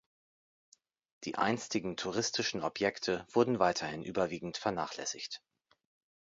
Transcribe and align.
Die 1.25 1.35
einstigen 1.35 1.95
touristischen 1.95 2.63
Objekte 2.63 3.23
wurden 3.31 3.59
weiterhin 3.59 4.01
überwiegend 4.03 4.57
vernachlässigt. 4.57 5.43